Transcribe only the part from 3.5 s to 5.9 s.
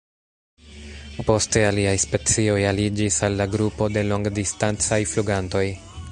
grupo de longdistancaj flugantoj.